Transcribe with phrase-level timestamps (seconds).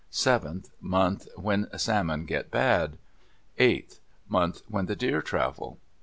[0.09, 2.97] Seventh.—Month when salmon get bad.
[3.59, 5.77] Eighth.—Month when the deer travel.